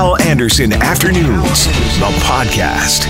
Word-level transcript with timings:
Hal 0.00 0.18
Anderson 0.22 0.72
Afternoons, 0.72 1.66
the 1.66 2.10
podcast. 2.22 3.04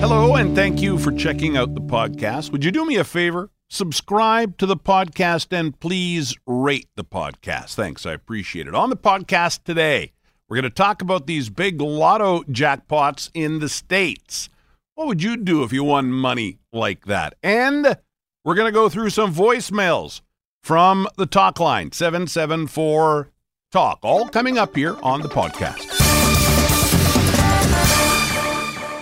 Hello, 0.00 0.34
and 0.34 0.54
thank 0.54 0.82
you 0.82 0.98
for 0.98 1.10
checking 1.10 1.56
out 1.56 1.74
the 1.74 1.80
podcast. 1.80 2.52
Would 2.52 2.62
you 2.62 2.70
do 2.70 2.84
me 2.84 2.96
a 2.96 3.04
favor? 3.04 3.48
Subscribe 3.70 4.58
to 4.58 4.66
the 4.66 4.76
podcast 4.76 5.46
and 5.50 5.80
please 5.80 6.36
rate 6.46 6.88
the 6.94 7.04
podcast. 7.04 7.74
Thanks, 7.74 8.04
I 8.04 8.12
appreciate 8.12 8.66
it. 8.66 8.74
On 8.74 8.90
the 8.90 8.98
podcast 8.98 9.64
today, 9.64 10.12
we're 10.46 10.56
going 10.56 10.64
to 10.64 10.68
talk 10.70 11.00
about 11.00 11.26
these 11.26 11.48
big 11.48 11.80
lotto 11.80 12.42
jackpots 12.42 13.30
in 13.32 13.60
the 13.60 13.70
States. 13.70 14.50
What 14.94 15.06
would 15.06 15.22
you 15.22 15.38
do 15.38 15.62
if 15.62 15.72
you 15.72 15.84
won 15.84 16.12
money 16.12 16.58
like 16.70 17.06
that? 17.06 17.32
And 17.42 17.96
we're 18.44 18.56
going 18.56 18.68
to 18.68 18.78
go 18.78 18.90
through 18.90 19.08
some 19.08 19.34
voicemails 19.34 20.20
from 20.62 21.08
the 21.16 21.24
talk 21.24 21.58
line 21.58 21.92
774 21.92 23.30
Talk, 23.70 23.98
all 24.00 24.26
coming 24.26 24.56
up 24.56 24.74
here 24.74 24.96
on 25.02 25.20
the 25.20 25.28
podcast. 25.28 25.84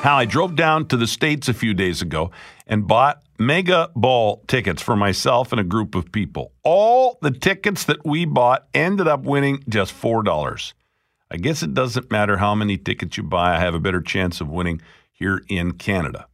Hal, 0.01 0.17
I 0.17 0.25
drove 0.25 0.57
down 0.57 0.89
to 0.89 0.97
the 0.97 1.07
States 1.07 1.49
a 1.49 1.55
few 1.55 1.73
days 1.73 2.03
ago 2.03 2.33
and 2.67 2.85
bought 2.85 3.23
mega 3.39 3.91
ball 3.95 4.43
tickets 4.49 4.83
for 4.83 4.97
myself 4.97 5.53
and 5.53 5.61
a 5.61 5.65
group 5.65 5.95
of 5.95 6.11
people. 6.11 6.51
All 6.65 7.17
the 7.23 7.31
tickets 7.31 7.85
that 7.85 8.05
we 8.05 8.25
bought 8.25 8.67
ended 8.75 9.07
up 9.07 9.23
winning 9.23 9.63
just 9.69 9.95
$4. 9.95 10.73
I 11.31 11.37
guess 11.37 11.63
it 11.63 11.73
doesn't 11.73 12.11
matter 12.11 12.39
how 12.39 12.57
many 12.57 12.77
tickets 12.77 13.17
you 13.17 13.23
buy, 13.23 13.55
I 13.55 13.61
have 13.61 13.75
a 13.75 13.81
better 13.81 14.01
chance 14.01 14.41
of 14.41 14.49
winning 14.49 14.83
here 15.13 15.43
in 15.49 15.75
Canada. 15.75 16.27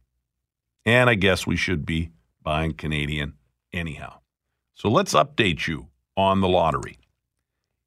And 0.87 1.07
I 1.07 1.13
guess 1.13 1.45
we 1.45 1.55
should 1.55 1.85
be 1.85 2.09
buying 2.41 2.73
Canadian 2.73 3.33
anyhow. 3.71 4.21
So 4.73 4.89
let's 4.89 5.13
update 5.13 5.67
you 5.67 5.89
on 6.17 6.41
the 6.41 6.49
lottery. 6.49 6.97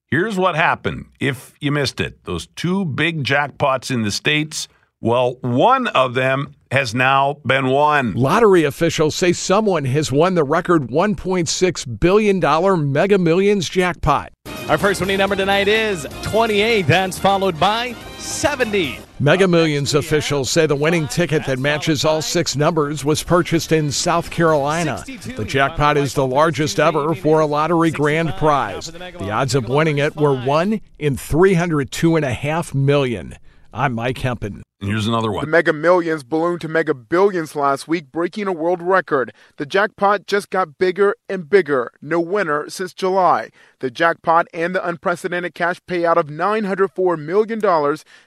Here's 0.09 0.39
what 0.39 0.55
happened 0.55 1.07
if 1.19 1.55
you 1.61 1.73
missed 1.73 2.01
it. 2.01 2.23
Those 2.25 2.47
two 2.55 2.85
big 2.85 3.25
jackpots 3.25 3.91
in 3.91 4.03
the 4.03 4.13
States, 4.13 4.69
well, 5.01 5.35
one 5.41 5.89
of 5.89 6.15
them 6.15 6.55
has 6.71 6.95
now 6.95 7.39
been 7.45 7.67
won. 7.67 8.15
Lottery 8.15 8.63
officials 8.63 9.17
say 9.17 9.33
someone 9.33 9.85
has 9.85 10.13
won 10.13 10.37
the 10.37 10.45
record 10.45 10.91
$1.6 10.91 12.01
billion 12.01 12.93
Mega 12.93 13.19
Millions 13.19 13.69
jackpot. 13.69 14.33
Our 14.69 14.79
first 14.79 15.01
winning 15.01 15.19
number 15.19 15.35
tonight 15.35 15.67
is 15.67 16.07
28. 16.23 16.83
That's 16.83 17.19
followed 17.19 17.59
by 17.59 17.95
70. 18.19 19.06
Mega 19.19 19.49
Millions 19.49 19.95
officials 19.95 20.51
say 20.51 20.67
the 20.67 20.77
winning 20.77 21.09
ticket 21.09 21.47
that 21.47 21.59
matches 21.59 22.05
all 22.05 22.21
six 22.21 22.55
numbers 22.55 23.03
was 23.03 23.23
purchased 23.23 23.73
in 23.73 23.91
South 23.91 24.31
Carolina. 24.31 25.03
The 25.07 25.45
jackpot 25.45 25.97
is 25.97 26.13
the 26.13 26.27
largest 26.27 26.79
ever 26.79 27.15
for 27.15 27.41
a 27.41 27.47
lottery 27.47 27.91
grand 27.91 28.35
prize. 28.35 28.89
The 28.89 29.31
odds 29.31 29.55
of 29.55 29.71
winning 29.71 29.97
it 29.97 30.17
were 30.17 30.35
1 30.39 30.83
in 30.99 31.17
302.5 31.17 32.75
million. 32.75 33.37
I'm 33.73 33.95
Mike 33.95 34.19
Hempen. 34.19 34.63
And 34.81 34.91
here's 34.91 35.07
another 35.07 35.33
one. 35.33 35.41
The 35.43 35.47
one. 35.47 35.51
Mega 35.51 35.73
Millions 35.73 36.23
ballooned 36.23 36.61
to 36.61 36.69
Mega 36.69 36.93
Billions 36.93 37.57
last 37.57 37.89
week, 37.89 38.13
breaking 38.13 38.47
a 38.47 38.53
world 38.53 38.83
record. 38.83 39.33
The 39.57 39.65
jackpot 39.65 40.27
just 40.27 40.51
got 40.51 40.77
bigger 40.77 41.15
and 41.31 41.49
bigger. 41.49 41.91
No 42.03 42.21
winner 42.21 42.69
since 42.69 42.93
July. 42.93 43.51
The 43.79 43.91
jackpot 43.91 44.49
and 44.53 44.75
the 44.75 44.87
unprecedented 44.87 45.55
cash 45.55 45.81
payout 45.89 46.17
of 46.17 46.27
$904 46.27 47.19
million 47.19 47.61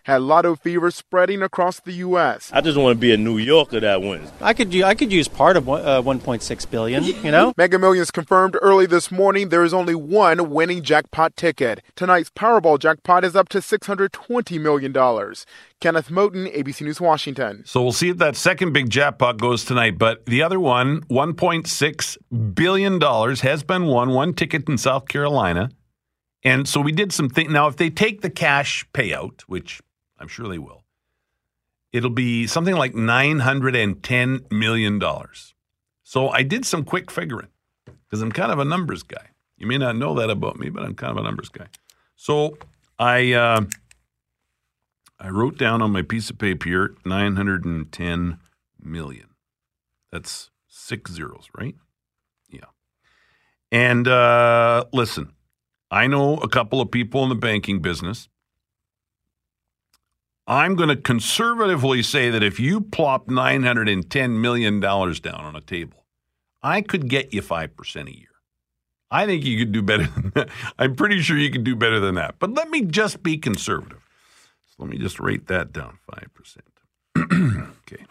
had 0.04 0.22
lotto 0.22 0.56
fever 0.56 0.90
spreading 0.92 1.42
across 1.44 1.80
the 1.80 1.94
U.S. 1.94 2.50
I 2.54 2.62
just 2.62 2.78
want 2.78 2.96
to 2.96 3.00
be 3.00 3.12
a 3.14 3.18
New 3.18 3.38
Yorker 3.38 3.80
that 3.80 4.02
wins. 4.02 4.32
I 4.42 4.54
could 4.54 4.74
u- 4.74 4.84
I 4.86 4.96
could 4.96 5.12
use 5.12 5.28
part 5.28 5.56
of 5.58 5.68
uh, 5.70 6.02
1.6 6.04 6.70
billion. 6.72 7.04
You 7.04 7.32
know, 7.32 7.54
Mega 7.58 7.78
Millions 7.78 8.10
confirmed 8.12 8.58
early 8.62 8.86
this 8.88 9.12
morning 9.12 9.50
there 9.50 9.64
is 9.64 9.74
only 9.74 9.96
one 9.96 10.50
winning 10.50 10.82
jackpot 10.84 11.36
ticket. 11.36 11.82
Tonight's 11.96 12.30
Powerball 12.32 12.80
jackpot 12.80 13.24
is 13.24 13.36
up 13.36 13.50
to 13.50 13.60
$620 13.60 14.60
million. 14.62 14.94
Kenneth 15.80 16.10
Moton, 16.10 16.54
ABC 16.54 16.82
News, 16.82 17.00
Washington. 17.00 17.64
So 17.66 17.82
we'll 17.82 17.94
see 17.94 18.10
if 18.10 18.18
that 18.18 18.36
second 18.36 18.74
big 18.74 18.90
jackpot 18.90 19.38
goes 19.38 19.64
tonight. 19.64 19.98
But 19.98 20.26
the 20.26 20.44
other 20.44 20.60
one, 20.60 21.02
$1.6 21.06 22.54
billion, 22.54 23.02
has 23.38 23.64
been 23.64 23.86
won, 23.86 24.10
one 24.10 24.34
ticket 24.34 24.68
in 24.68 24.78
South 24.78 25.08
Carolina. 25.08 25.70
And 26.44 26.68
so 26.68 26.82
we 26.82 26.92
did 26.92 27.14
some 27.14 27.30
things. 27.30 27.52
Now, 27.52 27.68
if 27.68 27.78
they 27.78 27.90
take 27.90 28.22
the 28.22 28.30
cash 28.30 28.86
payout, 28.94 29.42
which 29.42 29.82
I'm 30.18 30.28
sure 30.28 30.50
they 30.50 30.58
will, 30.58 30.84
it'll 31.94 32.10
be 32.10 32.46
something 32.46 32.76
like 32.76 32.94
$910 32.94 34.52
million. 34.52 35.02
So 36.04 36.30
I 36.30 36.44
did 36.44 36.66
some 36.66 36.84
quick 36.84 37.10
figuring 37.10 37.50
because 37.86 38.22
I'm 38.22 38.34
kind 38.34 38.52
of 38.52 38.60
a 38.60 38.66
numbers 38.66 39.04
guy. 39.04 39.28
You 39.58 39.68
may 39.68 39.78
not 39.78 39.96
know 39.96 40.14
that 40.16 40.30
about 40.30 40.60
me, 40.60 40.70
but 40.70 40.84
I'm 40.84 40.96
kind 40.96 41.12
of 41.12 41.18
a 41.18 41.24
numbers 41.24 41.48
guy. 41.48 41.68
So 42.18 42.58
I. 42.98 43.32
Uh, 43.32 43.62
I 45.20 45.30
wrote 45.30 45.58
down 45.58 45.82
on 45.82 45.92
my 45.92 46.02
piece 46.02 46.30
of 46.30 46.38
paper 46.38 46.70
here 46.70 46.96
910 47.06 48.40
million. 48.82 49.28
That's 50.12 50.50
six 50.68 51.12
zeros, 51.12 51.48
right? 51.58 51.76
Yeah. 52.50 52.66
And 53.72 54.08
uh, 54.08 54.86
listen, 54.94 55.34
I 55.92 56.08
know 56.08 56.38
a 56.38 56.48
couple 56.48 56.80
of 56.80 56.90
people 56.90 57.24
in 57.24 57.30
the 57.30 57.36
banking 57.36 57.82
business. 57.82 58.30
I'm 60.48 60.76
going 60.76 60.90
to 60.90 60.96
conservatively 60.96 62.02
say 62.02 62.32
that 62.32 62.42
if 62.42 62.60
you 62.60 62.82
plop 62.82 63.28
$910 63.28 64.40
million 64.40 64.80
down 64.80 65.14
on 65.26 65.56
a 65.56 65.62
table, 65.62 66.06
I 66.64 66.82
could 66.82 67.08
get 67.08 67.34
you 67.34 67.42
5% 67.44 68.08
a 68.08 68.18
year. 68.18 68.28
I 69.12 69.26
think 69.26 69.44
you 69.44 69.60
could 69.60 69.72
do 69.72 69.82
better 69.82 70.08
than 70.08 70.32
that. 70.36 70.50
I'm 70.80 70.96
pretty 70.96 71.22
sure 71.22 71.38
you 71.38 71.52
could 71.52 71.64
do 71.64 71.76
better 71.76 72.00
than 72.00 72.16
that. 72.16 72.36
But 72.40 72.54
let 72.54 72.70
me 72.70 72.82
just 72.82 73.22
be 73.22 73.38
conservative. 73.38 74.09
Let 74.80 74.90
me 74.90 74.98
just 74.98 75.20
rate 75.20 75.48
that 75.48 75.72
down 75.72 76.00
5%. 76.10 76.58
okay. 77.82 78.06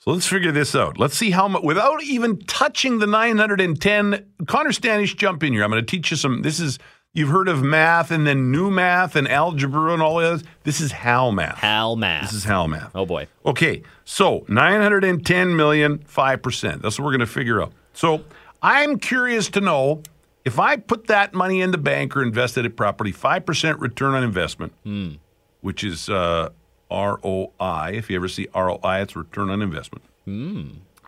So 0.00 0.10
let's 0.10 0.26
figure 0.26 0.50
this 0.50 0.74
out. 0.74 0.98
Let's 0.98 1.16
see 1.16 1.30
how 1.30 1.46
much, 1.46 1.62
without 1.62 2.02
even 2.02 2.38
touching 2.40 2.98
the 2.98 3.06
910, 3.06 4.26
Connor 4.48 4.70
Stanish, 4.70 5.16
jump 5.16 5.44
in 5.44 5.52
here. 5.52 5.62
I'm 5.62 5.70
going 5.70 5.80
to 5.80 5.88
teach 5.88 6.10
you 6.10 6.16
some. 6.16 6.42
This 6.42 6.58
is, 6.58 6.80
you've 7.12 7.28
heard 7.28 7.46
of 7.46 7.62
math 7.62 8.10
and 8.10 8.26
then 8.26 8.50
new 8.50 8.68
math 8.68 9.14
and 9.14 9.28
algebra 9.28 9.92
and 9.92 10.02
all 10.02 10.16
that. 10.16 10.42
This 10.64 10.80
is 10.80 10.90
Hal 10.90 11.30
math. 11.30 11.58
Hal 11.58 11.94
math. 11.94 12.22
This 12.22 12.32
is 12.32 12.44
Hal 12.44 12.66
math. 12.66 12.90
oh 12.96 13.06
boy. 13.06 13.28
Okay, 13.46 13.84
so 14.04 14.44
910 14.48 15.54
million, 15.54 15.98
5%. 15.98 16.82
That's 16.82 16.98
what 16.98 17.04
we're 17.04 17.12
going 17.12 17.20
to 17.20 17.26
figure 17.26 17.62
out. 17.62 17.72
So 17.92 18.24
I'm 18.60 18.98
curious 18.98 19.48
to 19.50 19.60
know 19.60 20.02
if 20.44 20.58
I 20.58 20.76
put 20.76 21.06
that 21.06 21.32
money 21.32 21.60
in 21.60 21.70
the 21.70 21.78
bank 21.78 22.16
or 22.16 22.22
invested 22.22 22.64
it 22.64 22.76
properly, 22.76 23.12
5% 23.12 23.80
return 23.80 24.14
on 24.14 24.24
investment, 24.24 24.72
hmm. 24.82 25.12
Which 25.62 25.82
is 25.82 26.08
uh, 26.10 26.50
ROI. 26.90 27.92
If 27.94 28.10
you 28.10 28.16
ever 28.16 28.28
see 28.28 28.48
ROI, 28.54 29.00
it's 29.02 29.16
return 29.16 29.48
on 29.50 29.62
investment. 29.62 30.04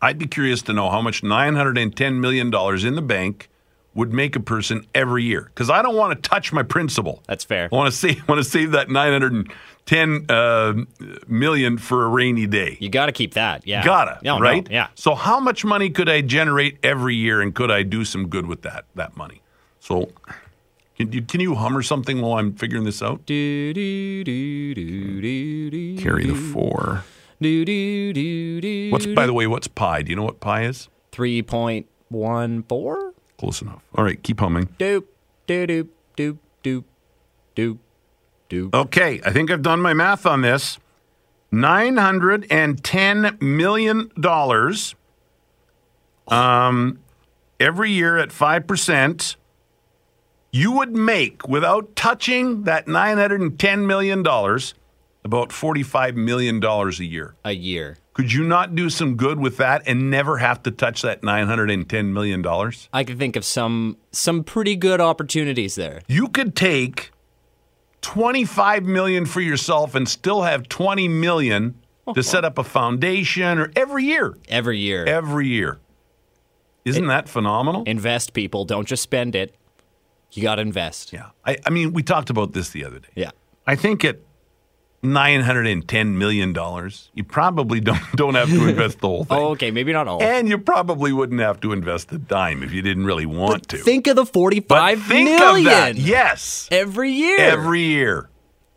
I'd 0.00 0.18
be 0.18 0.26
curious 0.26 0.62
to 0.62 0.72
know 0.72 0.90
how 0.90 1.00
much 1.02 1.22
$910 1.22 2.18
million 2.20 2.46
in 2.86 2.94
the 2.94 3.02
bank 3.02 3.48
would 3.94 4.12
make 4.12 4.34
a 4.34 4.40
person 4.40 4.84
every 4.94 5.22
year 5.22 5.42
because 5.54 5.70
I 5.70 5.80
don't 5.80 5.94
want 5.94 6.20
to 6.20 6.28
touch 6.28 6.52
my 6.52 6.62
principal. 6.64 7.22
That's 7.28 7.44
fair. 7.44 7.68
I 7.72 7.76
want 7.76 7.92
to 7.92 7.96
save, 7.96 8.28
want 8.28 8.42
to 8.42 8.48
save 8.48 8.72
that 8.72 8.90
910 8.90 10.26
uh, 10.28 10.74
million 11.28 11.78
for 11.78 12.04
a 12.04 12.08
rainy 12.08 12.46
day. 12.48 12.76
You 12.80 12.88
got 12.88 13.06
to 13.06 13.12
keep 13.12 13.34
that. 13.34 13.66
Yeah. 13.66 13.84
Gotta, 13.84 14.18
No, 14.22 14.38
no, 14.38 14.42
right? 14.42 14.68
yeah. 14.70 14.88
So 14.96 15.14
how 15.14 15.38
much 15.38 15.64
money 15.64 15.90
could 15.90 16.08
I 16.08 16.22
generate 16.22 16.78
every 16.82 17.14
year, 17.14 17.40
and 17.40 17.54
could 17.54 17.70
I 17.70 17.82
do 17.84 18.04
some 18.04 18.28
good 18.28 18.46
with 18.46 18.62
that 18.62 18.84
that 18.96 19.16
money? 19.16 19.42
So, 19.78 20.10
can 20.96 21.12
you 21.12 21.22
can 21.22 21.40
you 21.40 21.54
hum 21.56 21.76
or 21.76 21.82
something 21.82 22.20
while 22.20 22.38
I'm 22.38 22.54
figuring 22.54 22.84
this 22.84 23.02
out? 23.02 23.26
Do, 23.26 23.74
do, 23.74 24.24
do, 24.24 24.74
do, 24.74 25.20
do, 25.20 25.70
do, 25.70 26.02
Carry 26.02 26.26
the 26.26 26.34
four. 26.34 27.04
Do, 27.40 27.64
do, 27.64 28.12
do, 28.12 28.60
do, 28.60 28.90
What's 28.90 29.06
by 29.06 29.26
the 29.26 29.32
way? 29.32 29.46
What's 29.46 29.68
pi? 29.68 30.02
Do 30.02 30.10
you 30.10 30.16
know 30.16 30.22
what 30.22 30.40
pi 30.40 30.64
is? 30.64 30.88
3.14? 31.12 33.12
Close 33.38 33.60
enough. 33.60 33.82
All 33.96 34.04
right, 34.04 34.22
keep 34.22 34.40
humming. 34.40 34.66
Doop, 34.78 35.04
doop, 35.46 35.66
doop, 35.66 35.88
doop, 36.16 36.38
doop, 36.62 36.84
doop, 37.56 37.78
doop. 38.48 38.74
Okay, 38.74 39.20
I 39.24 39.32
think 39.32 39.50
I've 39.50 39.62
done 39.62 39.80
my 39.80 39.94
math 39.94 40.26
on 40.26 40.42
this. 40.42 40.78
Nine 41.50 41.96
hundred 41.96 42.46
and 42.50 42.82
ten 42.82 43.36
million 43.40 44.10
dollars. 44.18 44.94
Um, 46.28 47.00
every 47.60 47.90
year 47.90 48.18
at 48.18 48.32
five 48.32 48.66
percent, 48.66 49.36
you 50.54 50.70
would 50.70 50.94
make 50.94 51.48
without 51.48 51.96
touching 51.96 52.62
that 52.62 52.86
nine 52.86 53.18
hundred 53.18 53.40
and 53.40 53.58
ten 53.58 53.88
million 53.88 54.22
dollars 54.22 54.72
about 55.24 55.50
forty-five 55.50 56.14
million 56.14 56.60
dollars 56.60 57.00
a 57.00 57.04
year. 57.04 57.34
A 57.44 57.52
year. 57.52 57.98
Could 58.12 58.32
you 58.32 58.44
not 58.44 58.76
do 58.76 58.88
some 58.88 59.16
good 59.16 59.40
with 59.40 59.56
that 59.56 59.82
and 59.86 60.08
never 60.08 60.38
have 60.38 60.62
to 60.62 60.70
touch 60.70 61.02
that 61.02 61.24
nine 61.24 61.48
hundred 61.48 61.72
and 61.72 61.88
ten 61.90 62.12
million 62.12 62.40
dollars? 62.40 62.88
I 62.92 63.02
can 63.02 63.18
think 63.18 63.34
of 63.34 63.44
some 63.44 63.96
some 64.12 64.44
pretty 64.44 64.76
good 64.76 65.00
opportunities 65.00 65.74
there. 65.74 66.02
You 66.06 66.28
could 66.28 66.54
take 66.54 67.10
25 68.02 68.84
million 68.84 69.26
for 69.26 69.40
yourself 69.40 69.96
and 69.96 70.08
still 70.08 70.42
have 70.42 70.68
20 70.68 71.08
million 71.08 71.74
to 72.14 72.22
set 72.22 72.44
up 72.44 72.58
a 72.58 72.64
foundation 72.64 73.58
or 73.58 73.72
every 73.74 74.04
year. 74.04 74.36
Every 74.48 74.78
year. 74.78 75.04
Every 75.04 75.48
year. 75.48 75.80
Isn't 76.84 77.06
that 77.06 77.28
phenomenal? 77.28 77.82
invest 77.86 78.34
people. 78.34 78.66
Don't 78.66 78.86
just 78.86 79.02
spend 79.02 79.34
it. 79.34 79.56
You 80.36 80.42
got 80.42 80.56
to 80.56 80.62
invest. 80.62 81.12
yeah. 81.12 81.30
I, 81.44 81.56
I 81.66 81.70
mean, 81.70 81.92
we 81.92 82.02
talked 82.02 82.30
about 82.30 82.52
this 82.52 82.70
the 82.70 82.84
other 82.84 82.98
day. 82.98 83.08
Yeah. 83.14 83.30
I 83.66 83.76
think 83.76 84.04
at 84.04 84.18
nine 85.02 85.42
hundred 85.42 85.66
and 85.66 85.86
ten 85.86 86.18
million 86.18 86.52
dollars. 86.52 87.10
You 87.14 87.24
probably 87.24 87.80
don't 87.80 88.00
don't 88.16 88.34
have 88.34 88.48
to 88.48 88.68
invest 88.68 89.00
the 89.00 89.08
whole 89.08 89.20
oh, 89.20 89.24
thing. 89.24 89.38
Oh, 89.38 89.50
okay, 89.50 89.70
maybe 89.70 89.92
not 89.92 90.08
all. 90.08 90.22
And 90.22 90.48
you 90.48 90.58
probably 90.58 91.12
wouldn't 91.12 91.40
have 91.40 91.60
to 91.60 91.72
invest 91.72 92.10
a 92.12 92.18
dime 92.18 92.62
if 92.62 92.72
you 92.72 92.82
didn't 92.82 93.04
really 93.04 93.26
want 93.26 93.68
to. 93.68 93.78
Think 93.78 94.06
of 94.06 94.16
the 94.16 94.24
but 94.24 94.32
forty-five 94.32 95.02
think 95.02 95.28
million 95.28 95.66
of 95.66 95.72
that. 95.72 95.96
Yes. 95.96 96.68
every 96.70 97.10
year. 97.10 97.38
Every 97.38 97.82
year. 97.82 98.30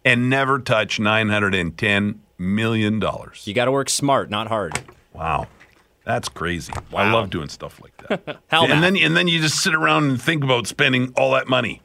And 0.05 0.29
never 0.29 0.59
touch 0.59 0.99
nine 0.99 1.29
hundred 1.29 1.55
and 1.55 1.77
ten 1.77 2.21
million 2.37 2.99
dollars. 2.99 3.43
you 3.45 3.53
got 3.53 3.65
to 3.65 3.71
work 3.71 3.89
smart, 3.89 4.29
not 4.29 4.47
hard. 4.47 4.79
Wow. 5.13 5.47
That's 6.07 6.29
crazy. 6.29 6.71
I 6.95 7.11
love 7.11 7.29
doing 7.29 7.49
stuff 7.49 7.81
like 7.81 8.07
that. 8.07 8.39
Hal, 8.47 8.71
and 8.71 8.81
then 8.81 8.95
and 8.95 9.17
then 9.17 9.27
you 9.27 9.41
just 9.41 9.61
sit 9.61 9.75
around 9.75 10.05
and 10.05 10.21
think 10.21 10.41
about 10.41 10.65
spending 10.65 11.11
all 11.17 11.31
that 11.33 11.49
money. 11.49 11.81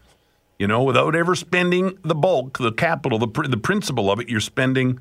You 0.60 0.68
know, 0.68 0.84
without 0.84 1.16
ever 1.16 1.34
spending 1.34 1.98
the 2.04 2.14
bulk, 2.14 2.58
the 2.58 2.70
capital, 2.70 3.18
the 3.18 3.26
pr- 3.26 3.48
the 3.48 3.56
principle 3.56 4.12
of 4.12 4.20
it, 4.20 4.28
you're 4.28 4.38
spending 4.38 5.00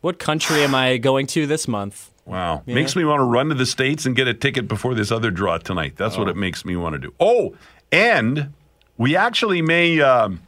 what 0.00 0.18
country 0.18 0.62
am 0.62 0.74
I 0.74 0.96
going 0.96 1.26
to 1.28 1.46
this 1.46 1.68
month? 1.68 2.12
Wow. 2.24 2.62
Makes 2.64 2.96
me 2.96 3.04
want 3.04 3.20
to 3.20 3.24
run 3.24 3.50
to 3.50 3.54
the 3.54 3.66
States 3.66 4.06
and 4.06 4.16
get 4.16 4.26
a 4.26 4.32
ticket 4.32 4.66
before 4.66 4.94
this 4.94 5.12
other 5.12 5.30
draw 5.30 5.58
tonight. 5.58 5.96
That's 5.96 6.16
what 6.16 6.28
it 6.28 6.36
makes 6.36 6.64
me 6.64 6.76
want 6.76 6.94
to 6.94 6.98
do. 6.98 7.12
Oh, 7.20 7.54
and 7.92 8.54
we 8.96 9.16
actually 9.16 9.60
may, 9.60 10.00
um, 10.00 10.40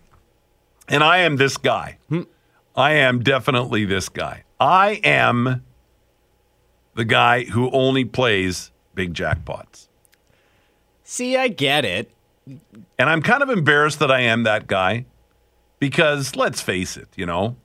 and 0.88 1.04
I 1.04 1.18
am 1.18 1.36
this 1.36 1.58
guy. 1.58 1.98
I 2.74 2.92
am 2.92 3.22
definitely 3.22 3.84
this 3.84 4.08
guy. 4.08 4.44
I 4.58 4.92
am 5.04 5.62
the 6.96 7.04
guy 7.04 7.44
who 7.44 7.70
only 7.70 8.04
plays 8.04 8.72
big 8.94 9.14
jackpots. 9.14 9.86
See, 11.04 11.36
I 11.36 11.48
get 11.48 11.84
it. 11.84 12.10
And 12.98 13.10
I'm 13.10 13.22
kind 13.22 13.42
of 13.42 13.50
embarrassed 13.50 13.98
that 14.00 14.10
I 14.10 14.20
am 14.20 14.44
that 14.44 14.66
guy 14.66 15.04
because 15.78 16.34
let's 16.34 16.60
face 16.60 16.96
it, 16.96 17.08
you 17.14 17.26
know, 17.26 17.56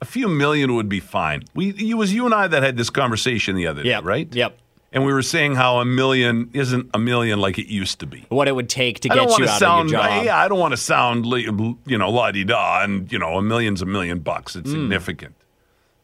a 0.00 0.04
few 0.04 0.26
million 0.28 0.74
would 0.74 0.88
be 0.88 1.00
fine. 1.00 1.44
We 1.54 1.70
it 1.70 1.94
was 1.94 2.12
you 2.12 2.24
and 2.24 2.34
I 2.34 2.48
that 2.48 2.62
had 2.62 2.76
this 2.76 2.90
conversation 2.90 3.54
the 3.56 3.66
other 3.66 3.82
Yep. 3.82 4.02
day, 4.02 4.06
right? 4.06 4.34
Yep. 4.34 4.58
And 4.94 5.06
we 5.06 5.12
were 5.12 5.22
saying 5.22 5.54
how 5.54 5.78
a 5.78 5.84
million 5.84 6.50
isn't 6.52 6.90
a 6.92 6.98
million 6.98 7.40
like 7.40 7.58
it 7.58 7.66
used 7.66 8.00
to 8.00 8.06
be. 8.06 8.26
What 8.28 8.46
it 8.46 8.52
would 8.52 8.68
take 8.68 9.00
to 9.00 9.12
I 9.12 9.14
get 9.14 9.38
you 9.38 9.46
to 9.46 9.50
out 9.50 9.58
sound, 9.58 9.86
of 9.86 9.92
your 9.92 10.02
job. 10.02 10.24
yeah, 10.24 10.36
I 10.36 10.48
don't 10.48 10.58
want 10.58 10.72
to 10.72 10.76
sound, 10.76 11.24
you 11.26 11.98
know, 11.98 12.10
la 12.10 12.30
di 12.30 12.44
da, 12.44 12.82
and 12.82 13.10
you 13.10 13.18
know, 13.18 13.38
a 13.38 13.42
million's 13.42 13.80
a 13.82 13.86
million 13.86 14.18
bucks. 14.18 14.54
It's 14.54 14.68
mm. 14.68 14.72
significant, 14.72 15.34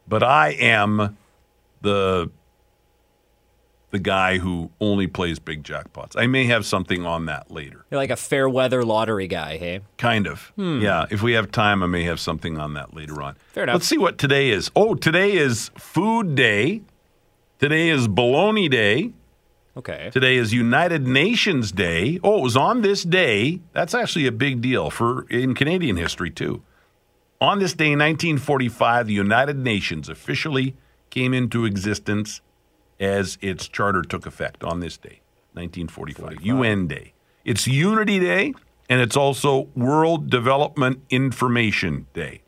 but 0.08 0.22
I 0.22 0.50
am 0.52 1.16
the 1.82 2.30
the 3.90 3.98
guy 3.98 4.38
who 4.38 4.70
only 4.80 5.06
plays 5.06 5.38
big 5.38 5.62
jackpots. 5.62 6.14
I 6.16 6.26
may 6.26 6.44
have 6.44 6.66
something 6.66 7.06
on 7.06 7.26
that 7.26 7.50
later. 7.50 7.84
You're 7.90 7.98
like 8.00 8.10
a 8.10 8.16
fair 8.16 8.48
weather 8.48 8.84
lottery 8.84 9.26
guy, 9.26 9.56
hey? 9.56 9.80
Kind 9.96 10.26
of. 10.26 10.52
Yeah. 10.56 11.06
If 11.10 11.22
we 11.22 11.32
have 11.32 11.50
time, 11.50 11.82
I 11.82 11.86
may 11.86 12.04
have 12.04 12.20
something 12.20 12.58
on 12.58 12.74
that 12.74 12.94
later 12.94 13.22
on. 13.22 13.34
Hmm. 13.34 13.40
Fair 13.52 13.62
enough. 13.64 13.74
Let's 13.74 13.86
see 13.86 13.98
what 13.98 14.18
today 14.18 14.50
is. 14.50 14.70
Oh, 14.76 14.94
today 14.94 15.32
is 15.32 15.70
Food 15.78 16.34
Day. 16.34 16.82
Today 17.58 17.88
is 17.88 18.08
Bologna 18.08 18.68
Day. 18.68 19.12
Okay. 19.76 20.10
Today 20.12 20.36
is 20.36 20.52
United 20.52 21.06
Nations 21.06 21.72
Day. 21.72 22.18
Oh, 22.22 22.38
it 22.38 22.42
was 22.42 22.56
on 22.56 22.82
this 22.82 23.04
day. 23.04 23.60
That's 23.72 23.94
actually 23.94 24.26
a 24.26 24.32
big 24.32 24.60
deal 24.60 24.90
for 24.90 25.22
in 25.30 25.54
Canadian 25.54 25.96
history 25.96 26.30
too. 26.30 26.62
On 27.40 27.60
this 27.60 27.72
day, 27.72 27.92
in 27.92 28.00
1945, 28.00 29.06
the 29.06 29.12
United 29.12 29.56
Nations 29.56 30.08
officially 30.08 30.74
came 31.10 31.32
into 31.32 31.64
existence 31.64 32.40
as 33.00 33.38
its 33.40 33.68
charter 33.68 34.02
took 34.02 34.26
effect 34.26 34.64
on 34.64 34.80
this 34.80 34.96
day, 34.96 35.20
1945, 35.52 36.42
UN 36.42 36.86
Day. 36.86 37.12
It's 37.44 37.66
Unity 37.66 38.18
Day, 38.20 38.54
and 38.88 39.00
it's 39.00 39.16
also 39.16 39.68
World 39.74 40.30
Development 40.30 41.02
Information 41.10 42.06
Day. 42.12 42.42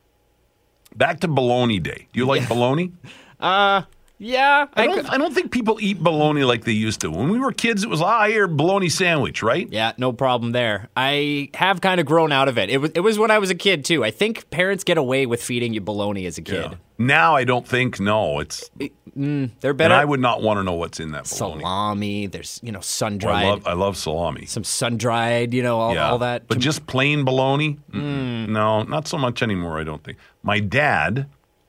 Back 0.95 1.21
to 1.21 1.29
Bologna 1.29 1.79
Day. 1.79 2.09
Do 2.13 2.19
you 2.19 2.27
like 2.27 2.49
bologna? 2.49 2.93
Uh, 3.39 3.83
Yeah. 4.23 4.67
I 4.75 4.83
I 4.83 4.87
don't, 4.87 4.97
could- 4.97 5.07
I 5.07 5.17
don't 5.19 5.35
think 5.35 5.51
people 5.51 5.79
eat 5.81 5.99
bologna 5.99 6.45
like 6.45 6.65
they 6.65 6.73
used 6.73 7.01
to. 7.01 7.11
When 7.11 7.31
we 7.31 7.39
were 7.39 7.53
kids, 7.53 7.83
it 7.83 7.89
was, 7.89 8.03
ah, 8.03 8.27
here, 8.27 8.47
bologna 8.47 8.91
sandwich, 8.91 9.43
right? 9.43 9.67
yeah, 9.71 9.93
no 9.97 10.13
problem 10.13 10.53
there. 10.53 10.89
I 10.95 11.49
have 11.55 11.81
kind 11.81 11.99
of 12.01 12.07
grown 12.07 12.31
out 12.31 12.47
of 12.47 12.59
it. 12.59 12.69
It 12.69 12.79
was 12.79 12.91
it 12.95 13.01
was 13.01 13.19
when 13.19 13.31
I 13.31 13.39
was 13.39 13.49
a 13.51 13.55
kid 13.55 13.85
too. 13.85 14.05
I 14.05 14.11
think 14.11 14.49
parents 14.51 14.85
get 14.85 14.99
away 14.99 15.25
with 15.27 15.43
feeding 15.43 15.73
you 15.73 15.81
bologna 15.81 16.27
as 16.27 16.37
a 16.39 16.43
kid. 16.43 16.77
Now 16.99 17.35
I 17.35 17.45
don't 17.45 17.67
think, 17.67 17.99
no. 17.99 18.41
It's 18.41 18.71
They're 18.77 18.91
And 19.17 19.59
better. 19.79 19.95
I 19.95 20.05
would 20.05 20.21
not 20.21 20.43
want 20.43 20.59
to 20.59 20.65
know 20.65 20.75
what's 20.75 21.01
in 21.01 21.13
that 21.13 21.25
bologna. 21.31 21.61
salami. 21.63 22.27
There's 22.27 22.61
you 22.63 22.73
know 22.73 22.81
sun 22.81 23.17
dried, 23.17 23.47
I 23.47 23.49
love, 23.49 23.67
I 23.67 23.73
love 23.73 23.97
salami. 23.97 24.45
some 24.45 24.65
sun 24.65 24.99
dried. 24.99 25.55
You 25.55 25.63
know 25.63 25.81
all, 25.81 25.95
yeah. 25.95 26.11
all 26.11 26.19
that. 26.19 26.47
But 26.47 26.59
just 26.59 26.87
plain 26.87 27.25
bologna? 27.25 27.79
Mm. 27.91 28.51
No, 28.51 28.83
not 28.83 29.09
so 29.09 29.17
much 29.17 29.43
anymore, 29.43 29.81
I 29.81 29.85
don't 29.85 30.05
think. 30.05 30.19
My 30.43 30.61
dad, 30.61 31.27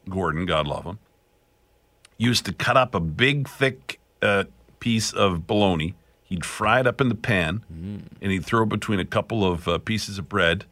Gordon, 0.10 0.46
God 0.46 0.68
love 0.68 0.84
him, 0.84 1.00
used 2.22 2.46
to 2.46 2.54
cut 2.54 2.78
up 2.78 2.94
a 2.96 3.00
big, 3.00 3.48
thick 3.48 4.00
uh, 4.22 4.46
piece 4.80 5.12
of 5.14 5.48
bologna. 5.48 5.96
He'd 6.24 6.46
fry 6.46 6.80
it 6.80 6.88
up 6.88 7.02
in 7.02 7.10
the 7.10 7.16
pan, 7.16 7.64
and 8.22 8.32
he'd 8.32 8.46
throw 8.46 8.64
it 8.64 8.70
between 8.70 9.00
a 9.00 9.06
couple 9.06 9.44
of 9.46 9.68
uh, 9.68 9.78
pieces 9.80 10.18
of 10.18 10.30
bread, 10.30 10.64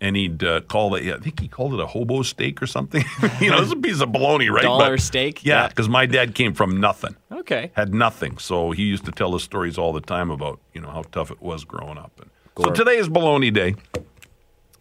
and 0.00 0.16
he'd 0.16 0.44
uh, 0.44 0.60
call 0.62 0.94
it, 0.96 1.12
I 1.12 1.18
think 1.18 1.40
he 1.40 1.48
called 1.48 1.72
it 1.74 1.80
a 1.80 1.86
hobo 1.86 2.22
steak 2.22 2.60
or 2.60 2.66
something. 2.66 3.04
you 3.40 3.50
know, 3.50 3.62
it's 3.62 3.72
a 3.72 3.76
piece 3.88 4.00
of 4.00 4.12
bologna, 4.12 4.50
right? 4.50 4.62
Dollar 4.62 4.98
steak? 4.98 5.44
Yeah, 5.44 5.62
Yeah. 5.62 5.68
because 5.68 5.88
my 5.88 6.04
dad 6.06 6.34
came 6.34 6.52
from 6.52 6.78
nothing 6.78 7.16
okay. 7.48 7.70
had 7.74 7.94
nothing. 7.94 8.38
So 8.38 8.70
he 8.72 8.82
used 8.82 9.04
to 9.06 9.12
tell 9.12 9.34
us 9.34 9.42
stories 9.42 9.78
all 9.78 9.92
the 9.92 10.00
time 10.00 10.30
about 10.30 10.60
you 10.74 10.80
know 10.80 10.90
how 10.90 11.02
tough 11.12 11.30
it 11.30 11.40
was 11.40 11.64
growing 11.64 11.98
up. 11.98 12.12
And 12.20 12.30
so 12.62 12.70
today 12.70 12.96
is 12.96 13.08
Bologna 13.08 13.50
Day, 13.50 13.74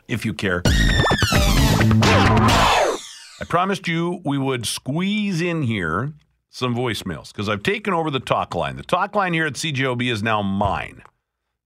if 0.08 0.26
you 0.26 0.34
care. 0.34 0.64
I 3.40 3.46
promised 3.46 3.88
you 3.88 4.20
we 4.26 4.40
would 4.40 4.66
squeeze 4.66 5.42
in 5.42 5.62
here 5.62 6.14
some 6.50 6.76
voicemails 6.76 7.32
because 7.32 7.48
I've 7.48 7.62
taken 7.62 7.94
over 7.94 8.10
the 8.10 8.20
talk 8.20 8.56
line. 8.56 8.78
The 8.78 8.84
talk 8.84 9.16
line 9.16 9.34
here 9.34 9.46
at 9.46 9.54
CJOB 9.54 10.12
is 10.12 10.24
now 10.24 10.42
mine. 10.42 11.04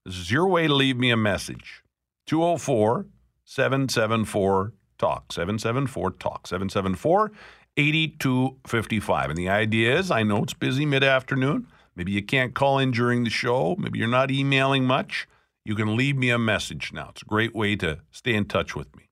This 0.06 0.18
is 0.18 0.32
your 0.32 0.48
way 0.48 0.68
to 0.68 0.74
leave 0.74 0.98
me 0.98 1.12
a 1.12 1.18
message. 1.18 1.82
204 2.28 3.06
774 3.46 4.74
TALK. 4.98 5.32
774 5.32 6.12
TALK. 6.12 6.48
774 6.48 7.32
8255. 7.78 9.30
And 9.30 9.38
the 9.38 9.50
idea 9.50 9.98
is 9.98 10.12
I 10.12 10.24
know 10.24 10.44
it's 10.44 10.54
busy 10.54 10.86
mid 10.86 11.06
afternoon. 11.06 11.68
Maybe 11.96 12.12
you 12.12 12.22
can't 12.22 12.54
call 12.54 12.80
in 12.80 12.92
during 12.92 13.24
the 13.24 13.30
show. 13.30 13.78
Maybe 13.78 14.00
you're 14.00 14.10
not 14.10 14.30
emailing 14.30 14.84
much. 14.84 15.26
You 15.64 15.76
can 15.76 15.96
leave 15.96 16.18
me 16.18 16.32
a 16.32 16.40
message 16.40 16.92
now. 16.92 17.10
It's 17.12 17.22
a 17.22 17.26
great 17.26 17.56
way 17.56 17.78
to 17.78 18.00
stay 18.12 18.34
in 18.34 18.46
touch 18.46 18.76
with 18.76 18.94
me. 18.98 19.11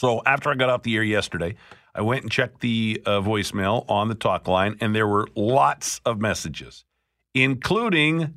So 0.00 0.22
after 0.24 0.48
I 0.48 0.54
got 0.54 0.70
off 0.70 0.82
the 0.82 0.96
air 0.96 1.02
yesterday, 1.02 1.56
I 1.94 2.00
went 2.00 2.22
and 2.22 2.32
checked 2.32 2.62
the 2.62 3.02
uh, 3.04 3.20
voicemail 3.20 3.84
on 3.86 4.08
the 4.08 4.14
talk 4.14 4.48
line, 4.48 4.78
and 4.80 4.96
there 4.96 5.06
were 5.06 5.28
lots 5.36 6.00
of 6.06 6.18
messages, 6.18 6.86
including 7.34 8.32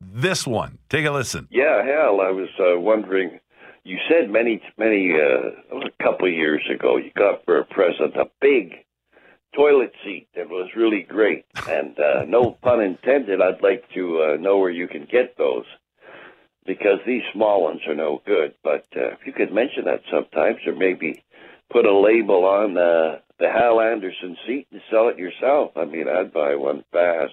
this 0.00 0.46
one. 0.46 0.78
Take 0.88 1.06
a 1.06 1.10
listen. 1.10 1.48
Yeah, 1.50 1.84
Hal, 1.84 2.20
I 2.20 2.30
was 2.30 2.50
uh, 2.60 2.78
wondering. 2.78 3.40
You 3.82 3.98
said 4.08 4.30
many, 4.30 4.62
many, 4.76 5.12
uh, 5.14 5.78
a 5.78 5.90
couple 6.00 6.28
of 6.28 6.34
years 6.34 6.62
ago, 6.72 6.98
you 6.98 7.10
got 7.16 7.44
for 7.44 7.58
a 7.58 7.64
present 7.64 8.14
a 8.14 8.26
big 8.40 8.74
toilet 9.56 9.90
seat 10.04 10.28
that 10.36 10.48
was 10.48 10.70
really 10.76 11.02
great. 11.02 11.46
And 11.68 11.98
uh, 11.98 12.26
no 12.28 12.52
pun 12.62 12.80
intended, 12.80 13.42
I'd 13.42 13.60
like 13.60 13.82
to 13.94 14.22
uh, 14.22 14.36
know 14.40 14.58
where 14.58 14.70
you 14.70 14.86
can 14.86 15.08
get 15.10 15.36
those 15.36 15.64
because 16.68 17.00
these 17.06 17.22
small 17.32 17.64
ones 17.64 17.80
are 17.88 17.94
no 17.94 18.22
good. 18.26 18.54
But 18.62 18.84
uh, 18.94 19.08
if 19.14 19.26
you 19.26 19.32
could 19.32 19.52
mention 19.52 19.86
that 19.86 20.02
sometimes, 20.12 20.58
or 20.66 20.76
maybe 20.76 21.24
put 21.72 21.86
a 21.86 21.98
label 21.98 22.44
on 22.44 22.76
uh, 22.76 23.18
the 23.40 23.48
Hal 23.48 23.80
Anderson 23.80 24.36
seat 24.46 24.68
and 24.70 24.80
sell 24.90 25.08
it 25.08 25.18
yourself. 25.18 25.72
I 25.76 25.86
mean, 25.86 26.06
I'd 26.08 26.32
buy 26.32 26.54
one 26.54 26.84
fast. 26.92 27.32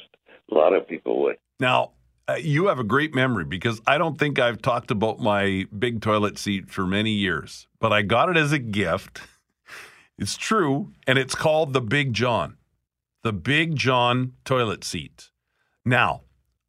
A 0.51 0.56
lot 0.56 0.74
of 0.74 0.88
people 0.88 1.22
would. 1.24 1.38
Now, 1.60 1.92
uh, 2.27 2.36
you 2.36 2.68
have 2.68 2.80
a 2.80 2.84
great 2.84 3.13
memory 3.13 3.44
because 3.44 3.82
I 3.86 3.98
don't 3.98 4.18
think 4.18 4.39
I've 4.39 4.62
talked 4.62 4.89
about 4.89 5.20
my 5.20 5.65
big 5.77 6.01
toilet 6.01 6.38
seat 6.38 6.72
for 6.72 6.88
many 6.88 7.12
years, 7.12 7.68
but 7.80 7.92
I 7.92 8.01
got 8.01 8.30
it 8.30 8.38
as 8.38 8.51
a 8.51 8.60
gift. 8.60 9.22
It's 10.18 10.38
true, 10.38 10.94
and 11.06 11.20
it's 11.20 11.36
called 11.36 11.74
the 11.74 11.82
Big 11.82 12.13
John, 12.13 12.56
the 13.24 13.34
Big 13.34 13.75
John 13.75 14.32
toilet 14.46 14.86
seat. 14.86 15.30
Now, 15.84 16.22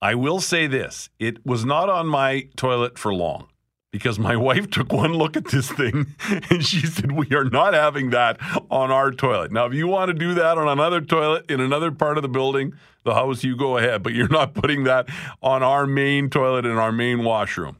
I 0.06 0.14
will 0.14 0.40
say 0.40 0.68
this 0.68 1.10
it 1.18 1.44
was 1.44 1.64
not 1.64 1.88
on 1.88 2.06
my 2.06 2.48
toilet 2.54 2.96
for 2.96 3.12
long 3.12 3.48
because 3.90 4.20
my 4.20 4.36
wife 4.48 4.70
took 4.70 4.92
one 4.92 5.14
look 5.14 5.36
at 5.36 5.46
this 5.46 5.68
thing 5.68 6.14
and 6.48 6.64
she 6.64 6.86
said, 6.86 7.10
We 7.10 7.26
are 7.34 7.46
not 7.46 7.74
having 7.74 8.10
that 8.10 8.38
on 8.70 8.92
our 8.92 9.10
toilet. 9.10 9.50
Now, 9.50 9.66
if 9.66 9.74
you 9.74 9.88
want 9.88 10.10
to 10.10 10.14
do 10.14 10.34
that 10.34 10.58
on 10.58 10.68
another 10.68 11.00
toilet 11.00 11.50
in 11.50 11.58
another 11.58 11.90
part 11.90 12.18
of 12.18 12.22
the 12.22 12.28
building, 12.28 12.74
the 13.02 13.14
house, 13.14 13.42
you 13.42 13.56
go 13.56 13.78
ahead, 13.78 14.04
but 14.04 14.12
you're 14.12 14.28
not 14.28 14.54
putting 14.62 14.84
that 14.84 15.08
on 15.42 15.64
our 15.64 15.88
main 15.88 16.30
toilet 16.30 16.64
in 16.64 16.76
our 16.76 16.92
main 16.92 17.24
washroom. 17.24 17.76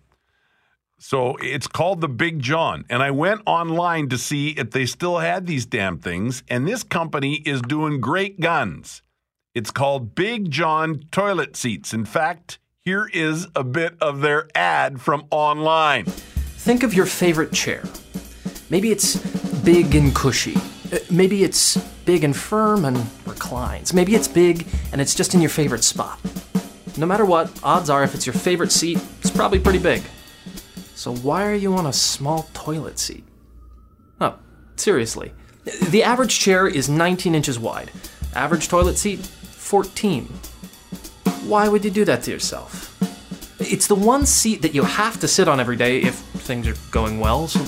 So 0.98 1.36
it's 1.36 1.68
called 1.68 2.00
the 2.00 2.08
Big 2.08 2.40
John. 2.40 2.84
And 2.90 3.04
I 3.04 3.12
went 3.12 3.42
online 3.46 4.08
to 4.08 4.18
see 4.18 4.48
if 4.48 4.72
they 4.72 4.86
still 4.86 5.18
had 5.18 5.46
these 5.46 5.64
damn 5.64 5.98
things. 5.98 6.42
And 6.48 6.66
this 6.66 6.82
company 6.82 7.34
is 7.46 7.62
doing 7.62 8.00
great 8.00 8.40
guns. 8.40 9.02
It's 9.56 9.70
called 9.70 10.14
Big 10.14 10.50
John 10.50 11.04
Toilet 11.10 11.56
Seats. 11.56 11.94
In 11.94 12.04
fact, 12.04 12.58
here 12.82 13.08
is 13.14 13.48
a 13.56 13.64
bit 13.64 13.96
of 14.02 14.20
their 14.20 14.50
ad 14.54 15.00
from 15.00 15.24
online. 15.30 16.04
Think 16.04 16.82
of 16.82 16.92
your 16.92 17.06
favorite 17.06 17.54
chair. 17.54 17.82
Maybe 18.68 18.90
it's 18.90 19.16
big 19.62 19.94
and 19.94 20.14
cushy. 20.14 20.56
Uh, 20.92 20.98
Maybe 21.10 21.42
it's 21.42 21.78
big 22.04 22.22
and 22.22 22.36
firm 22.36 22.84
and 22.84 22.98
reclines. 23.24 23.94
Maybe 23.94 24.14
it's 24.14 24.28
big 24.28 24.66
and 24.92 25.00
it's 25.00 25.14
just 25.14 25.32
in 25.32 25.40
your 25.40 25.48
favorite 25.48 25.84
spot. 25.84 26.20
No 26.98 27.06
matter 27.06 27.24
what, 27.24 27.50
odds 27.64 27.88
are 27.88 28.04
if 28.04 28.14
it's 28.14 28.26
your 28.26 28.34
favorite 28.34 28.72
seat, 28.72 28.98
it's 29.20 29.30
probably 29.30 29.58
pretty 29.58 29.78
big. 29.78 30.02
So 30.94 31.14
why 31.16 31.46
are 31.46 31.54
you 31.54 31.72
on 31.76 31.86
a 31.86 31.94
small 31.94 32.46
toilet 32.52 32.98
seat? 32.98 33.24
Oh, 34.20 34.38
seriously. 34.76 35.32
The 35.88 36.02
average 36.02 36.40
chair 36.40 36.68
is 36.68 36.90
19 36.90 37.34
inches 37.34 37.58
wide. 37.58 37.90
Average 38.34 38.68
toilet 38.68 38.98
seat, 38.98 39.30
14. 39.66 40.26
Why 41.44 41.66
would 41.68 41.84
you 41.84 41.90
do 41.90 42.04
that 42.04 42.22
to 42.22 42.30
yourself? 42.30 42.96
It's 43.58 43.88
the 43.88 43.96
one 43.96 44.24
seat 44.24 44.62
that 44.62 44.76
you 44.76 44.84
have 44.84 45.18
to 45.18 45.26
sit 45.26 45.48
on 45.48 45.58
every 45.58 45.74
day 45.74 46.02
if 46.02 46.14
things 46.14 46.68
are 46.68 46.76
going 46.92 47.18
well, 47.18 47.48
so 47.48 47.58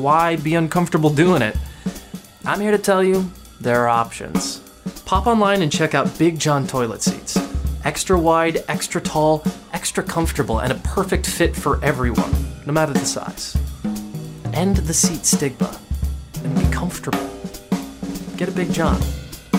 why 0.00 0.36
be 0.36 0.54
uncomfortable 0.54 1.10
doing 1.10 1.42
it? 1.42 1.56
I'm 2.44 2.60
here 2.60 2.70
to 2.70 2.78
tell 2.78 3.02
you 3.02 3.28
there 3.60 3.82
are 3.82 3.88
options. 3.88 4.60
Pop 5.04 5.26
online 5.26 5.62
and 5.62 5.72
check 5.72 5.96
out 5.96 6.16
Big 6.16 6.38
John 6.38 6.64
toilet 6.64 7.02
seats. 7.02 7.36
Extra 7.84 8.16
wide, 8.16 8.62
extra 8.68 9.00
tall, 9.00 9.42
extra 9.72 10.04
comfortable, 10.04 10.60
and 10.60 10.70
a 10.70 10.76
perfect 10.76 11.26
fit 11.26 11.56
for 11.56 11.82
everyone, 11.84 12.32
no 12.66 12.72
matter 12.72 12.92
the 12.92 13.04
size. 13.04 13.56
End 14.52 14.76
the 14.76 14.94
seat 14.94 15.26
stigma 15.26 15.76
and 16.44 16.56
be 16.56 16.70
comfortable. 16.70 17.28
Get 18.36 18.48
a 18.48 18.52
Big 18.52 18.72
John. 18.72 19.00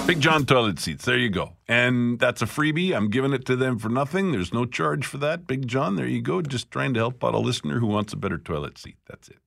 Big 0.10 0.22
John 0.22 0.44
toilet 0.44 0.80
seats. 0.80 1.06
There 1.06 1.20
you 1.20 1.30
go. 1.30 1.52
And 1.68 2.18
that's 2.18 2.42
a 2.42 2.48
freebie. 2.48 2.96
I'm 2.96 3.12
giving 3.12 3.32
it 3.32 3.46
to 3.46 3.56
them 3.56 3.78
for 3.78 3.90
nothing. 3.90 4.32
There's 4.32 4.52
no 4.52 4.66
charge 4.66 5.06
for 5.06 5.20
that. 5.20 5.46
Big 5.46 5.68
John, 5.68 5.98
there 5.98 6.08
you 6.08 6.20
go. 6.20 6.42
Just 6.42 6.72
trying 6.72 6.96
to 6.96 7.00
help 7.00 7.24
out 7.24 7.36
a 7.36 7.38
listener 7.38 7.78
who 7.78 7.86
wants 7.86 8.12
a 8.12 8.16
better 8.16 8.40
toilet 8.40 8.80
seat. 8.80 8.96
That's 9.08 9.30
it. 9.30 9.38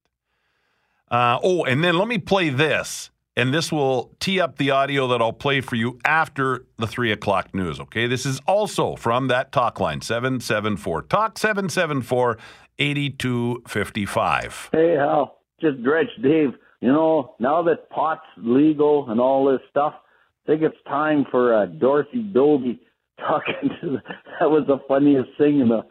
Uh, 1.10 1.40
oh, 1.42 1.64
and 1.64 1.82
then 1.82 1.98
let 1.98 2.06
me 2.06 2.18
play 2.18 2.48
this. 2.48 3.10
And 3.36 3.52
this 3.52 3.72
will 3.72 4.14
tee 4.20 4.40
up 4.40 4.56
the 4.56 4.70
audio 4.70 5.08
that 5.08 5.20
I'll 5.20 5.32
play 5.32 5.60
for 5.60 5.74
you 5.74 5.98
after 6.04 6.64
the 6.78 6.86
three 6.86 7.10
o'clock 7.10 7.52
news. 7.52 7.80
Okay. 7.80 8.06
This 8.06 8.24
is 8.24 8.40
also 8.46 8.94
from 8.94 9.26
that 9.26 9.50
talk 9.50 9.80
line 9.80 10.00
774 10.00 11.02
talk 11.02 11.38
774 11.38 12.38
8255. 12.78 14.68
Hey, 14.70 14.94
Hal. 14.94 15.40
Just 15.60 15.82
Dredge 15.82 16.06
Dave. 16.22 16.50
You 16.80 16.92
know, 16.92 17.34
now 17.40 17.64
that 17.64 17.90
pot's 17.90 18.22
legal 18.36 19.10
and 19.10 19.20
all 19.20 19.50
this 19.50 19.60
stuff, 19.68 19.94
I 20.44 20.50
think 20.50 20.62
it's 20.62 20.76
time 20.88 21.24
for 21.30 21.54
uh, 21.54 21.66
Dorothy 21.66 22.22
Dobbie 22.22 22.80
talking 23.18 23.70
to 23.80 23.90
the, 23.90 24.02
that 24.40 24.50
was 24.50 24.64
the 24.66 24.78
funniest 24.88 25.30
thing 25.38 25.60
in 25.60 25.68
the 25.68 25.82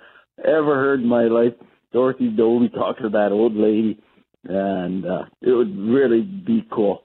ever 0.43 0.75
heard 0.75 1.01
in 1.01 1.07
my 1.07 1.23
life. 1.23 1.53
Dorothy 1.93 2.29
Dobbie 2.29 2.69
talking 2.69 3.03
to 3.03 3.09
that 3.09 3.31
old 3.31 3.55
lady, 3.55 3.99
and 4.45 5.05
uh, 5.05 5.23
it 5.41 5.51
would 5.51 5.77
really 5.77 6.21
be 6.21 6.65
cool. 6.71 7.03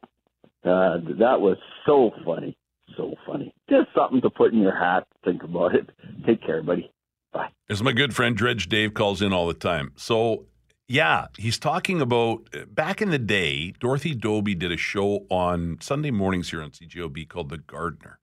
Uh, 0.64 0.98
that 1.18 1.40
was 1.40 1.56
so 1.84 2.10
funny, 2.24 2.56
so 2.96 3.14
funny. 3.26 3.54
Just 3.70 3.88
something 3.94 4.20
to 4.22 4.30
put 4.30 4.52
in 4.52 4.60
your 4.60 4.76
hat. 4.76 5.06
Think 5.24 5.42
about 5.42 5.74
it. 5.74 5.88
Take 6.26 6.44
care, 6.44 6.62
buddy. 6.62 6.90
Bye. 7.32 7.48
As 7.68 7.82
my 7.82 7.92
good 7.92 8.14
friend 8.14 8.36
Dredge 8.36 8.68
Dave 8.68 8.94
calls 8.94 9.22
in 9.22 9.32
all 9.32 9.46
the 9.46 9.54
time. 9.54 9.92
So, 9.96 10.46
yeah, 10.88 11.26
he's 11.36 11.58
talking 11.58 12.00
about 12.00 12.48
uh, 12.54 12.64
back 12.66 13.02
in 13.02 13.10
the 13.10 13.18
day, 13.18 13.72
Dorothy 13.80 14.14
Dobbie 14.14 14.54
did 14.54 14.70
a 14.70 14.76
show 14.76 15.26
on 15.30 15.78
Sunday 15.80 16.10
mornings 16.10 16.50
here 16.50 16.62
on 16.62 16.70
CJOB 16.70 17.28
called 17.28 17.48
The 17.48 17.58
Gardener. 17.58 18.20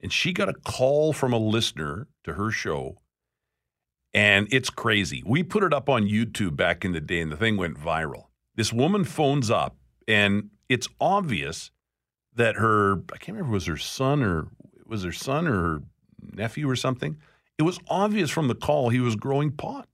And 0.00 0.12
she 0.12 0.32
got 0.32 0.48
a 0.48 0.54
call 0.54 1.12
from 1.12 1.32
a 1.32 1.38
listener 1.38 2.08
to 2.24 2.34
her 2.34 2.50
show. 2.50 2.98
And 4.14 4.48
it's 4.50 4.70
crazy. 4.70 5.22
We 5.26 5.42
put 5.42 5.62
it 5.62 5.74
up 5.74 5.88
on 5.90 6.06
YouTube 6.06 6.56
back 6.56 6.84
in 6.84 6.92
the 6.92 7.00
day, 7.00 7.20
and 7.20 7.30
the 7.30 7.36
thing 7.36 7.56
went 7.56 7.78
viral. 7.78 8.26
This 8.54 8.72
woman 8.72 9.04
phones 9.04 9.50
up, 9.50 9.76
and 10.08 10.50
it's 10.70 10.88
obvious 11.00 11.70
that 12.34 12.56
her, 12.56 13.02
I 13.12 13.18
can't 13.18 13.36
remember, 13.36 13.52
was 13.52 13.66
her 13.66 13.76
son 13.76 14.22
or 14.22 14.48
was 14.86 15.02
her 15.04 15.12
son 15.12 15.46
or 15.46 15.60
her 15.60 15.82
nephew 16.32 16.68
or 16.68 16.76
something? 16.76 17.16
It 17.58 17.62
was 17.62 17.78
obvious 17.88 18.30
from 18.30 18.48
the 18.48 18.54
call 18.54 18.88
he 18.88 19.00
was 19.00 19.16
growing 19.16 19.50
pot. 19.50 19.88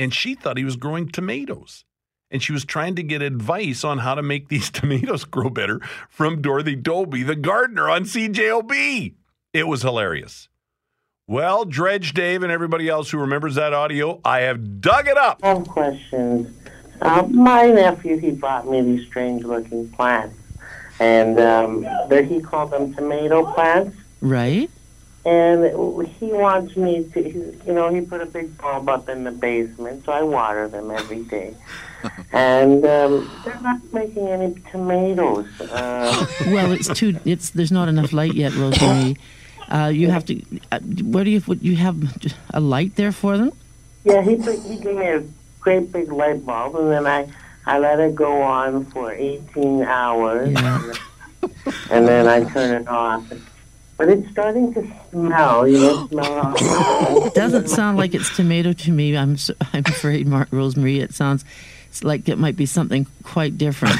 And 0.00 0.14
she 0.14 0.34
thought 0.34 0.56
he 0.56 0.64
was 0.64 0.76
growing 0.76 1.08
tomatoes. 1.08 1.84
And 2.30 2.42
she 2.42 2.52
was 2.52 2.64
trying 2.64 2.94
to 2.94 3.02
get 3.02 3.20
advice 3.20 3.84
on 3.84 3.98
how 3.98 4.14
to 4.14 4.22
make 4.22 4.48
these 4.48 4.70
tomatoes 4.70 5.24
grow 5.24 5.50
better 5.50 5.78
from 6.08 6.40
Dorothy 6.40 6.74
Dobbie, 6.74 7.22
the 7.22 7.36
gardener 7.36 7.90
on 7.90 8.04
CJOB. 8.04 9.14
It 9.52 9.68
was 9.68 9.82
hilarious. 9.82 10.48
Well, 11.26 11.66
Dredge 11.66 12.14
Dave 12.14 12.42
and 12.42 12.50
everybody 12.50 12.88
else 12.88 13.10
who 13.10 13.18
remembers 13.18 13.56
that 13.56 13.74
audio, 13.74 14.20
I 14.24 14.40
have 14.40 14.80
dug 14.80 15.06
it 15.06 15.18
up. 15.18 15.40
I 15.42 15.48
have 15.48 15.68
questions. 15.68 16.56
Uh, 17.02 17.26
my 17.28 17.66
nephew, 17.66 18.16
he 18.16 18.30
brought 18.30 18.66
me 18.66 18.80
these 18.80 19.06
strange 19.06 19.44
looking 19.44 19.90
plants. 19.90 20.34
And 20.98 21.38
um, 21.38 21.82
there 22.08 22.22
he 22.22 22.40
called 22.40 22.70
them 22.70 22.94
tomato 22.94 23.52
plants. 23.52 23.96
Right. 24.22 24.70
And 25.24 26.06
he 26.18 26.26
wants 26.32 26.76
me 26.76 27.04
to, 27.12 27.20
you 27.66 27.72
know, 27.74 27.92
he 27.92 28.00
put 28.00 28.22
a 28.22 28.26
big 28.26 28.56
bulb 28.56 28.88
up 28.88 29.08
in 29.08 29.24
the 29.24 29.30
basement, 29.30 30.06
so 30.06 30.12
I 30.12 30.22
water 30.22 30.66
them 30.66 30.90
every 30.90 31.24
day. 31.24 31.54
and 32.32 32.82
um, 32.86 33.30
they're 33.44 33.60
not 33.60 33.80
making 33.92 34.28
any 34.28 34.54
tomatoes. 34.70 35.46
Uh, 35.60 36.26
Well, 36.46 36.72
it's 36.72 36.88
too. 36.88 37.18
It's 37.26 37.50
there's 37.50 37.70
not 37.72 37.88
enough 37.88 38.12
light 38.12 38.34
yet, 38.34 38.54
Rosemary. 38.54 39.16
Uh, 39.70 39.86
you 39.86 40.10
have 40.10 40.24
to. 40.24 40.42
Uh, 40.72 40.80
where 40.80 41.22
do 41.22 41.30
you? 41.30 41.38
What, 41.42 41.62
you 41.62 41.76
have 41.76 41.96
a 42.52 42.58
light 42.58 42.96
there 42.96 43.12
for 43.12 43.38
them? 43.38 43.52
yeah, 44.02 44.20
he 44.20 44.34
put, 44.34 44.58
he 44.62 44.76
gave 44.78 44.96
me 44.96 45.06
a 45.06 45.22
great 45.60 45.92
big 45.92 46.10
light 46.10 46.44
bulb, 46.44 46.74
and 46.74 46.90
then 46.90 47.06
I, 47.06 47.28
I 47.66 47.78
let 47.78 48.00
it 48.00 48.16
go 48.16 48.42
on 48.42 48.86
for 48.86 49.12
18 49.12 49.82
hours. 49.84 50.48
and 51.88 52.08
then 52.08 52.26
I 52.26 52.42
turn 52.50 52.82
it 52.82 52.88
off. 52.88 53.22
But 54.00 54.08
it's 54.08 54.30
starting 54.30 54.72
to 54.72 54.90
smell. 55.10 55.68
You 55.68 55.78
know, 55.78 56.08
smell. 56.08 56.54
It 57.26 57.34
doesn't 57.34 57.68
sound 57.68 57.98
like 57.98 58.14
it's 58.14 58.34
tomato 58.34 58.72
to 58.72 58.90
me. 58.92 59.14
I'm. 59.14 59.34
s- 59.34 59.50
I'm 59.74 59.84
afraid, 59.84 60.26
Mark 60.26 60.48
Rosemary. 60.50 61.00
It 61.00 61.12
sounds. 61.12 61.44
It's 61.88 62.02
like 62.02 62.26
it 62.26 62.38
might 62.38 62.56
be 62.56 62.64
something 62.64 63.06
quite 63.24 63.58
different. 63.58 63.96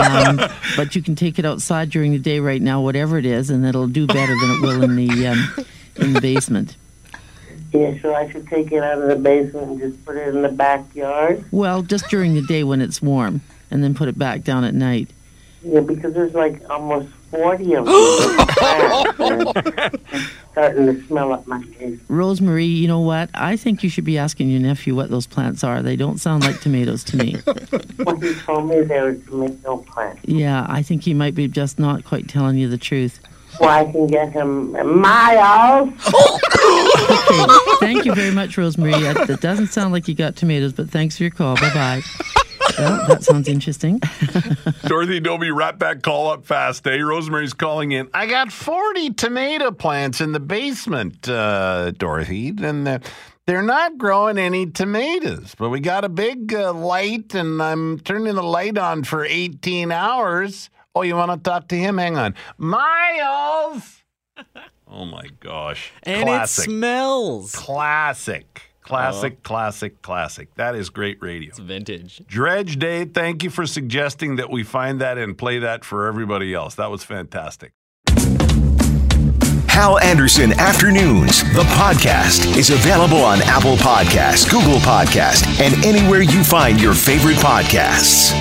um, 0.00 0.40
but 0.76 0.94
you 0.94 1.02
can 1.02 1.16
take 1.16 1.40
it 1.40 1.44
outside 1.44 1.90
during 1.90 2.12
the 2.12 2.20
day 2.20 2.38
right 2.38 2.62
now, 2.62 2.80
whatever 2.80 3.18
it 3.18 3.26
is, 3.26 3.50
and 3.50 3.66
it'll 3.66 3.88
do 3.88 4.06
better 4.06 4.32
than 4.32 4.50
it 4.52 4.60
will 4.62 4.84
in 4.84 4.94
the 4.94 5.26
um, 5.26 5.66
in 5.96 6.12
the 6.12 6.20
basement. 6.20 6.76
Yeah, 7.72 8.00
so 8.00 8.14
I 8.14 8.30
should 8.30 8.46
take 8.46 8.70
it 8.70 8.80
out 8.84 9.02
of 9.02 9.08
the 9.08 9.16
basement 9.16 9.70
and 9.70 9.80
just 9.80 10.04
put 10.04 10.16
it 10.16 10.28
in 10.36 10.42
the 10.42 10.50
backyard. 10.50 11.44
Well, 11.50 11.82
just 11.82 12.08
during 12.10 12.34
the 12.34 12.42
day 12.42 12.62
when 12.62 12.80
it's 12.80 13.02
warm, 13.02 13.40
and 13.72 13.82
then 13.82 13.92
put 13.92 14.06
it 14.06 14.16
back 14.16 14.44
down 14.44 14.62
at 14.62 14.72
night. 14.74 15.10
Yeah, 15.64 15.80
because 15.80 16.14
there's 16.14 16.32
like 16.34 16.62
almost 16.70 17.08
40 17.30 17.74
of 17.74 17.86
them. 17.86 18.46
plants, 18.56 19.20
and 19.20 19.42
it's 20.12 20.32
starting 20.52 20.86
to 20.86 21.06
smell 21.06 21.32
up 21.32 21.46
my 21.46 21.62
face. 21.62 21.98
Rosemary, 22.08 22.64
you 22.64 22.88
know 22.88 23.00
what? 23.00 23.30
I 23.34 23.56
think 23.56 23.82
you 23.82 23.90
should 23.90 24.04
be 24.04 24.16
asking 24.18 24.48
your 24.50 24.60
nephew 24.60 24.94
what 24.94 25.10
those 25.10 25.26
plants 25.26 25.62
are. 25.64 25.82
They 25.82 25.96
don't 25.96 26.18
sound 26.18 26.44
like 26.44 26.60
tomatoes 26.60 27.04
to 27.04 27.16
me. 27.16 27.36
Well, 27.98 28.16
he 28.20 28.34
told 28.34 28.68
me 28.68 28.82
they 28.82 29.00
were 29.00 29.14
tomato 29.14 29.78
plants. 29.78 30.20
Yeah, 30.24 30.64
I 30.68 30.82
think 30.82 31.02
he 31.02 31.12
might 31.14 31.34
be 31.34 31.48
just 31.48 31.78
not 31.78 32.04
quite 32.04 32.28
telling 32.28 32.56
you 32.56 32.68
the 32.68 32.78
truth. 32.78 33.18
Well, 33.58 33.70
I 33.70 33.90
can 33.90 34.06
get 34.06 34.32
him 34.32 34.72
miles. 35.00 35.90
Okay, 37.08 37.46
thank 37.80 38.04
you 38.04 38.14
very 38.14 38.32
much, 38.32 38.56
Rosemary. 38.58 38.92
That, 39.00 39.26
that 39.28 39.40
doesn't 39.40 39.68
sound 39.68 39.92
like 39.92 40.08
you 40.08 40.14
got 40.14 40.36
tomatoes, 40.36 40.72
but 40.72 40.90
thanks 40.90 41.16
for 41.16 41.22
your 41.24 41.30
call. 41.30 41.54
Bye 41.56 41.72
bye. 41.74 42.32
Well, 42.78 43.06
that 43.08 43.22
sounds 43.24 43.48
interesting. 43.48 44.00
Dorothy 44.84 45.20
Dobbie, 45.20 45.50
wrap 45.50 45.78
that 45.80 46.02
call 46.02 46.28
up 46.30 46.44
fast, 46.46 46.86
eh? 46.86 47.00
Rosemary's 47.00 47.54
calling 47.54 47.92
in. 47.92 48.08
I 48.12 48.26
got 48.26 48.52
40 48.52 49.14
tomato 49.14 49.70
plants 49.70 50.20
in 50.20 50.32
the 50.32 50.40
basement, 50.40 51.28
uh, 51.28 51.92
Dorothy, 51.92 52.48
and 52.48 52.86
uh, 52.86 52.98
they're 53.46 53.62
not 53.62 53.96
growing 53.98 54.38
any 54.38 54.66
tomatoes. 54.66 55.54
But 55.58 55.70
we 55.70 55.80
got 55.80 56.04
a 56.04 56.08
big 56.08 56.52
uh, 56.54 56.72
light, 56.72 57.34
and 57.34 57.62
I'm 57.62 57.98
turning 58.00 58.34
the 58.34 58.42
light 58.42 58.76
on 58.78 59.04
for 59.04 59.24
18 59.24 59.90
hours. 59.92 60.68
Oh, 60.94 61.02
you 61.02 61.14
want 61.14 61.30
to 61.32 61.38
talk 61.50 61.68
to 61.68 61.76
him? 61.76 61.98
Hang 61.98 62.16
on. 62.16 62.34
Miles! 62.58 64.02
Oh 64.88 65.04
my 65.04 65.26
gosh. 65.40 65.90
And 66.04 66.22
Classic. 66.28 66.62
it 66.62 66.70
smells. 66.70 67.52
Classic. 67.52 68.65
Classic, 68.86 69.34
Oh. 69.36 69.40
classic, 69.42 70.00
classic. 70.02 70.54
That 70.54 70.74
is 70.74 70.90
great 70.90 71.18
radio. 71.20 71.48
It's 71.48 71.58
vintage. 71.58 72.22
Dredge 72.26 72.78
Dave, 72.78 73.12
thank 73.12 73.42
you 73.42 73.50
for 73.50 73.66
suggesting 73.66 74.36
that 74.36 74.48
we 74.50 74.62
find 74.62 75.00
that 75.00 75.18
and 75.18 75.36
play 75.36 75.58
that 75.58 75.84
for 75.84 76.06
everybody 76.06 76.54
else. 76.54 76.74
That 76.76 76.90
was 76.90 77.02
fantastic. 77.04 77.72
Hal 79.68 79.98
Anderson 79.98 80.52
Afternoons, 80.58 81.42
the 81.52 81.64
podcast, 81.76 82.56
is 82.56 82.70
available 82.70 83.18
on 83.22 83.42
Apple 83.42 83.76
Podcasts, 83.76 84.48
Google 84.50 84.78
Podcasts, 84.78 85.44
and 85.60 85.84
anywhere 85.84 86.22
you 86.22 86.42
find 86.42 86.80
your 86.80 86.94
favorite 86.94 87.36
podcasts. 87.36 88.32